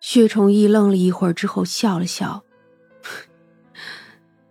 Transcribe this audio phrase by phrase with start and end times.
[0.00, 2.42] 薛崇义愣了一会儿之后笑了笑：“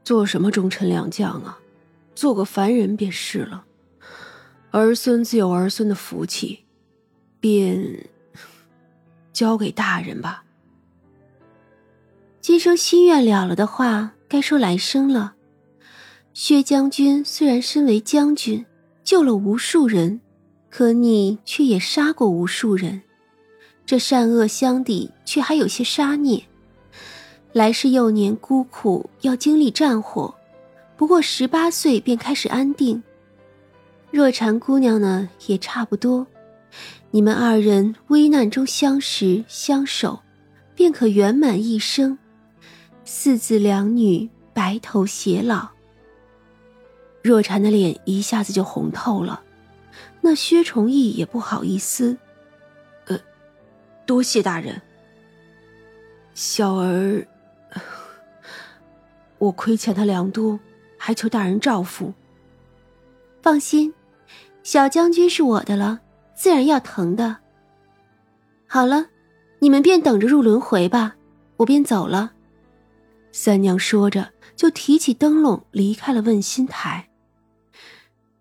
[0.06, 1.60] 做什么忠臣良将啊？
[2.14, 3.66] 做个凡人便是了。
[4.72, 6.66] 儿孙自有儿孙的福气，
[7.40, 8.08] 便
[9.34, 10.44] 交给大人吧。
[12.40, 15.34] 今生心愿了了的话，该说来生了。
[16.34, 18.66] 薛将军虽然身为将军，
[19.04, 20.22] 救了无数人，
[20.70, 23.02] 可你却也杀过无数人。”
[23.90, 26.44] 这善恶相抵，却还有些杀孽。
[27.54, 30.32] 来世幼年孤苦，要经历战火，
[30.96, 33.02] 不过十八岁便开始安定。
[34.12, 36.28] 若禅姑娘呢，也差不多。
[37.10, 40.20] 你们二人危难中相识相守，
[40.76, 42.16] 便可圆满一生，
[43.04, 45.68] 四子两女，白头偕老。
[47.24, 49.42] 若禅的脸一下子就红透了，
[50.22, 52.16] 那薛崇义也不好意思。
[54.10, 54.82] 多谢大人，
[56.34, 57.28] 小儿，
[59.38, 60.60] 我亏欠他良多，
[60.98, 62.12] 还求大人照拂。
[63.44, 63.94] 放心，
[64.64, 66.00] 小将军是我的了，
[66.36, 67.38] 自然要疼的。
[68.66, 69.10] 好了，
[69.60, 71.16] 你们便等着入轮回吧，
[71.58, 72.32] 我便走了。
[73.32, 77.08] 三娘说着，就提起灯笼离开了问心台。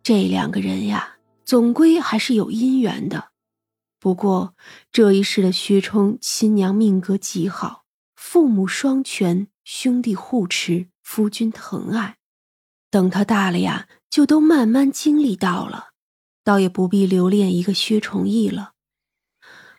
[0.03, 3.23] 这两个人呀，总归还是有姻缘的。
[4.01, 4.55] 不过
[4.93, 12.19] 这一世的薛冲亲娘命格极好，父母双全，兄弟护持，夫君疼爱。
[12.91, 15.89] 等他大了呀，就都慢慢经历到了，
[16.45, 18.75] 倒也不必留恋一个薛崇义了。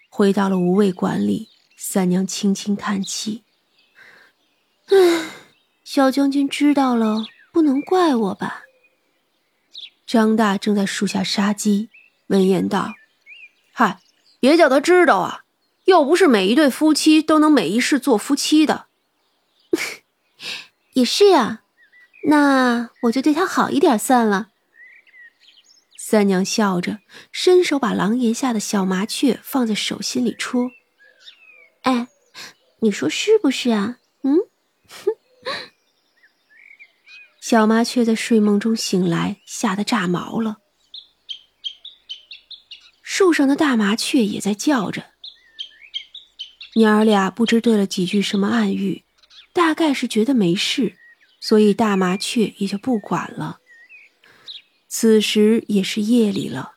[0.10, 3.46] 回到了无畏馆里，三娘轻轻叹气
[4.92, 5.30] ：“唉，
[5.86, 8.64] 小将军知道了，不能怪我吧？”
[10.06, 11.90] 张大正在树下杀鸡，
[12.28, 12.94] 闻言道：“。”
[14.40, 15.44] 别叫他知道啊！
[15.86, 18.86] 又不是每一对夫妻都能每一世做夫妻的。
[20.94, 21.64] 也是啊，
[22.28, 24.50] 那我就对他好一点算了。
[25.98, 27.00] 三娘笑着，
[27.32, 30.72] 伸手把廊檐下的小麻雀放在手心里戳。
[31.82, 32.08] 哎，
[32.80, 33.98] 你说是不是啊？
[34.24, 34.38] 嗯。
[37.42, 40.58] 小麻雀在睡梦中醒来，吓得炸毛了。
[43.20, 45.08] 树上的大麻雀也在叫着，
[46.76, 49.04] 娘儿俩不知对了几句什么暗语，
[49.52, 50.96] 大概是觉得没事，
[51.42, 53.60] 所以大麻雀也就不管了。
[54.88, 56.76] 此时也是夜里了，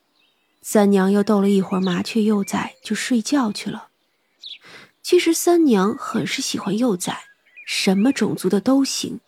[0.60, 3.90] 三娘又逗了一会儿麻雀幼崽，就睡觉去了。
[5.00, 7.26] 其实三娘很是喜欢幼崽，
[7.64, 9.20] 什么种族的都行，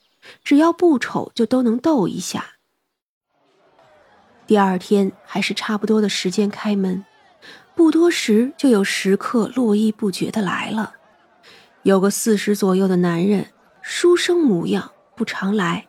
[0.43, 2.54] 只要不丑就都能逗一下。
[4.47, 7.05] 第二天还是差不多的时间开门，
[7.75, 10.95] 不多时就有食客络绎不绝的来了。
[11.83, 13.49] 有个四十左右的男人，
[13.81, 15.87] 书生模样，不常来。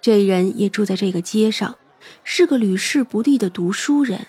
[0.00, 1.76] 这人也住在这个街上，
[2.24, 4.26] 是个屡试不第的读书人。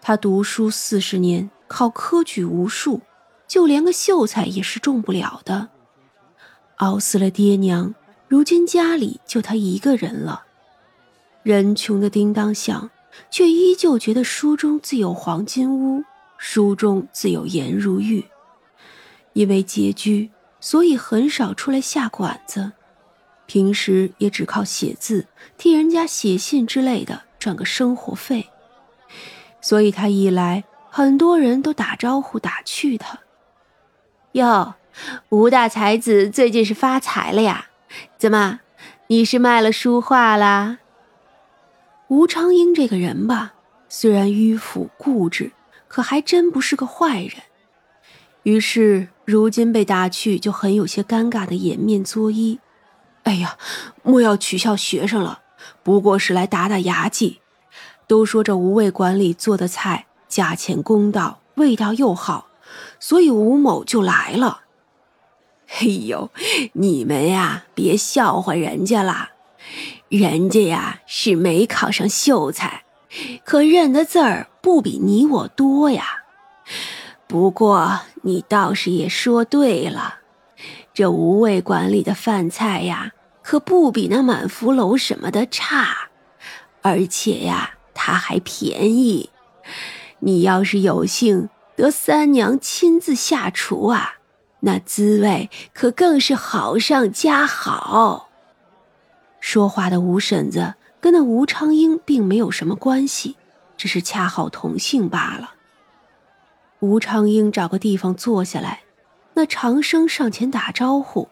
[0.00, 3.02] 他读书四十年，考科举无数，
[3.46, 5.68] 就连个秀才也是中不了的。
[6.76, 7.94] 熬死了爹娘，
[8.26, 10.44] 如今家里就他一个人了。
[11.42, 12.90] 人穷的叮当响，
[13.30, 16.04] 却依旧觉得书中自有黄金屋，
[16.36, 18.24] 书中自有颜如玉。
[19.32, 22.72] 因为拮据，所以很少出来下馆子，
[23.46, 28.48] 平时也只靠写字、替人家写信之类的赚个生活费。
[29.60, 33.20] 所以他一来，很多人都打招呼打趣他
[34.32, 34.74] ：“哟，
[35.28, 37.66] 吴大才子最近是发财了呀？
[38.18, 38.60] 怎么，
[39.06, 40.78] 你是卖了书画啦？”
[42.08, 43.54] 吴昌英这个人吧，
[43.88, 45.52] 虽然迂腐固执，
[45.88, 47.32] 可还真不是个坏人。
[48.44, 52.58] 于是如今被打去，就很有些尴尬的掩面作揖
[53.24, 53.58] ：“哎呀，
[54.02, 55.42] 莫要取笑学生了，
[55.82, 57.40] 不过是来打打牙祭。
[58.06, 62.48] 都说这无味馆里做的菜价钱公道，味道又好，
[62.98, 64.62] 所以吴某就来了。
[65.68, 66.30] ”嘿呦，
[66.72, 69.32] 你们呀，别笑话人家啦。
[70.08, 72.84] 人家呀是没考上秀才，
[73.44, 76.24] 可认的字儿不比你我多呀。
[77.26, 80.20] 不过你倒是也说对了，
[80.94, 83.12] 这无味馆里的饭菜呀，
[83.42, 86.08] 可不比那满福楼什么的差，
[86.80, 89.28] 而且呀，它还便宜。
[90.20, 94.14] 你要是有幸得三娘亲自下厨啊，
[94.60, 98.27] 那滋味可更是好上加好。
[99.40, 103.36] 说话的吴婶子跟那吴昌英并没有什么关系，
[103.76, 105.54] 只是恰好同姓罢了。
[106.80, 108.82] 吴昌英找个地方坐下来，
[109.34, 111.28] 那长生上前打招呼：“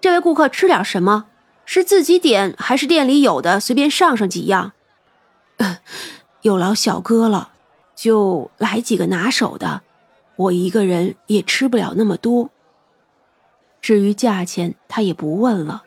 [0.00, 1.26] 这位顾客吃点什么？
[1.66, 3.58] 是自己点还是店里有的？
[3.58, 4.72] 随便上上几样。
[6.42, 7.52] 有劳小哥了，
[7.94, 9.82] 就来几个拿手的。
[10.36, 12.50] 我一个人也吃不了那么多。
[13.80, 15.84] 至于价钱，他也不问了。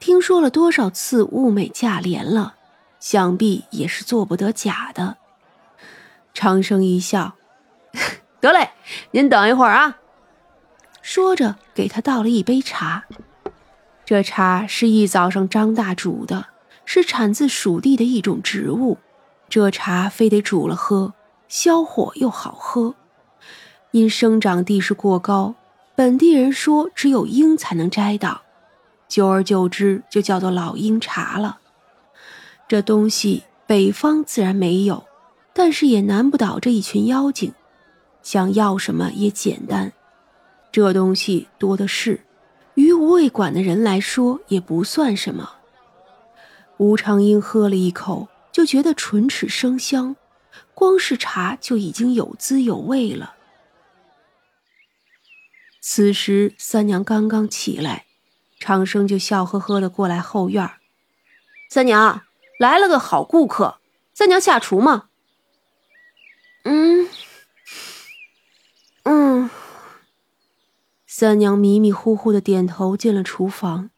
[0.00, 2.54] 听说了多少次物美价廉了，
[2.98, 5.18] 想必也是做不得假的。”
[6.34, 7.34] 长生一笑
[8.40, 8.70] ：“得嘞，
[9.10, 9.98] 您等一会儿啊。”
[11.02, 13.04] 说着，给他倒了一杯茶。
[14.04, 16.46] 这茶是一早上张大煮的，
[16.84, 18.98] 是产自蜀地的一种植物。
[19.48, 21.14] 这茶非得煮了喝，
[21.48, 22.94] 消火又好喝。
[23.90, 25.54] 因生长地势过高，
[25.94, 28.42] 本地人说只有鹰才能摘到，
[29.10, 31.58] 久而久之就叫做老鹰茶了。
[32.68, 35.04] 这东西北方自然没有，
[35.52, 37.52] 但是也难不倒这一群妖精，
[38.22, 39.92] 想要什么也简单。
[40.70, 42.20] 这东西多的是，
[42.74, 45.56] 于无畏馆的人来说也不算什么。
[46.76, 50.14] 吴长英喝了一口，就觉得唇齿生香，
[50.72, 53.34] 光是茶就已经有滋有味了。
[55.80, 58.04] 此时三娘刚刚起来，
[58.60, 60.70] 长生就笑呵呵的过来后院
[61.68, 62.22] 三娘
[62.58, 63.80] 来了个好顾客，
[64.12, 65.06] 三娘下厨吗
[66.64, 67.08] ？”“嗯，
[69.04, 69.50] 嗯。”
[71.08, 73.90] 三娘迷迷糊糊的点头，进了厨房。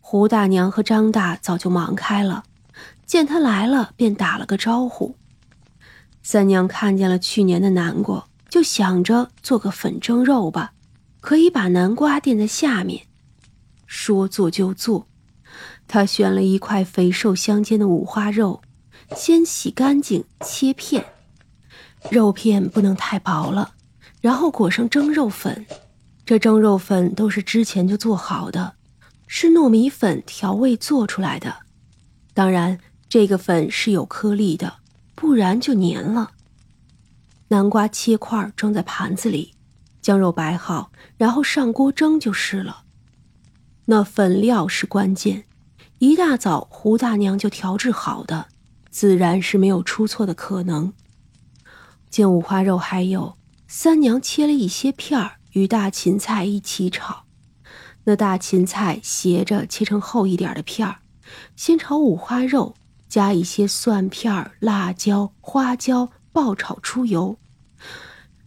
[0.00, 2.44] 胡大娘和张大早就忙开了，
[3.04, 5.16] 见他来了，便打了个招呼。
[6.22, 10.72] 三娘看见了去年的南瓜，就想着做个粉蒸肉吧，
[11.20, 13.06] 可以把南瓜垫在下面。
[13.94, 15.06] 说做就做，
[15.86, 18.62] 他选了一块肥瘦相间的五花肉，
[19.14, 21.04] 先洗干净，切片，
[22.10, 23.74] 肉片不能太薄了，
[24.22, 25.66] 然后裹上蒸肉粉。
[26.24, 28.76] 这蒸肉粉都是之前就做好的，
[29.26, 31.54] 是糯米粉调味做出来的。
[32.32, 32.78] 当然，
[33.10, 34.76] 这个粉是有颗粒的，
[35.14, 36.30] 不然就粘了。
[37.48, 39.52] 南瓜切块装在盘子里，
[40.00, 42.84] 将肉摆好，然后上锅蒸就是了。
[43.92, 45.44] 那粉料是关键，
[45.98, 48.48] 一大早胡大娘就调制好的，
[48.90, 50.94] 自然是没有出错的可能。
[52.08, 53.36] 见五花肉还有，
[53.68, 55.32] 三娘切了一些片儿。
[55.50, 57.24] 与大芹菜一起炒，
[58.04, 61.00] 那大芹菜斜着切成厚一点的片儿，
[61.54, 62.74] 先炒五花肉，
[63.10, 67.36] 加一些蒜片、辣椒、花椒，爆炒出油，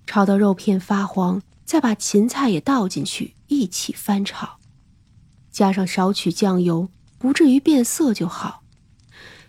[0.08, 4.58] 炒到肉片发黄，再把芹菜也倒进去一起翻炒，
[5.56, 8.64] 加上少许酱油，不至于变色就好。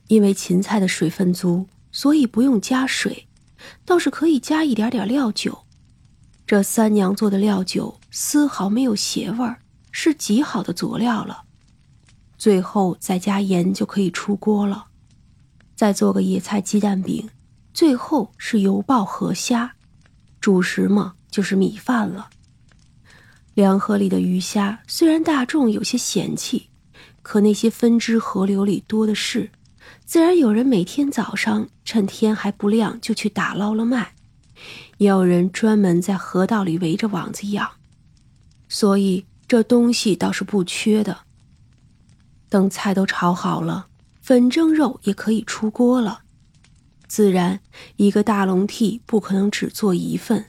[0.07, 3.27] 因为芹菜的水分足，所以不用加水，
[3.85, 5.65] 倒是可以加一点点料酒。
[6.47, 9.59] 这三娘做的料酒丝毫没有邪味儿，
[9.91, 11.43] 是极好的佐料了。
[12.39, 14.87] 最后再加盐就可以出锅了。
[15.75, 17.29] 再做个野菜鸡蛋饼，
[17.75, 19.75] 最后是油爆河虾。
[20.41, 22.31] 主食嘛，就是米饭了。
[23.57, 26.69] 凉河里的鱼虾虽然大众有些嫌弃，
[27.23, 29.51] 可那些分支河流里多的是，
[30.05, 34.13] 自然有人每天早上趁天还不亮就去打捞了卖。
[34.99, 37.67] 也有人专门在河道里围着网子养，
[38.69, 41.21] 所以这东西倒是不缺的。
[42.51, 43.87] 等菜都炒好了，
[44.21, 46.21] 粉蒸肉也可以出锅了。
[47.09, 47.61] 自然，
[47.97, 50.45] 一个大笼屉不可能只做一份，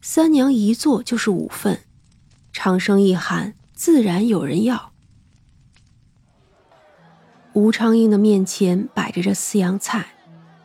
[0.00, 1.78] 三娘一做就是五份。
[2.52, 4.92] 长生一喊，自然有人要。
[7.52, 10.06] 吴昌英的面前摆着这四样菜：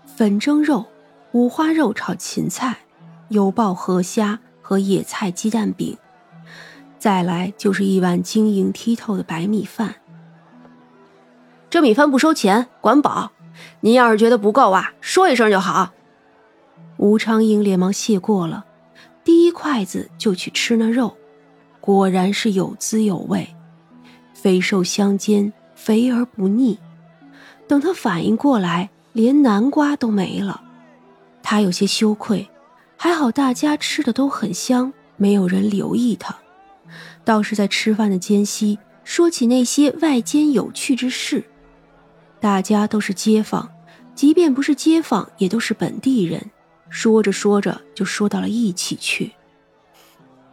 [0.06, 0.86] 粉蒸肉。
[1.32, 2.82] 五花肉炒芹菜，
[3.30, 5.98] 油爆河虾和野菜鸡蛋饼，
[7.00, 9.96] 再来就是一碗晶莹剔透的白米饭。
[11.72, 13.32] 这米饭不收钱，管饱。
[13.82, 15.92] 您要是觉得不够啊，说一声就好。
[16.98, 18.66] 吴昌英连忙谢过了，
[19.24, 21.18] 第一筷子就去吃那肉，
[21.86, 23.46] 果然是有滋有味，
[24.34, 26.80] 肥瘦相间，肥而不腻。
[27.68, 30.64] 等他反应过来，连南瓜都没了。
[31.42, 32.50] 他有些羞愧，
[32.96, 36.34] 还好大家吃的都很香，没有人留意他。
[37.26, 41.44] 倒是在吃饭的间隙，说起那些外间有趣之事。
[42.40, 43.70] 大家都是街坊，
[44.16, 46.50] 即便不是街坊，也都是本地人。
[46.88, 49.34] 说着说着，就说到了一起去。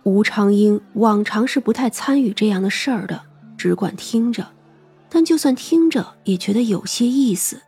[0.04, 3.22] 吴长英往常是不太参与这样的事儿的，
[3.56, 4.48] 只管听着。
[5.08, 7.62] 但就算听着，也觉得有些意思。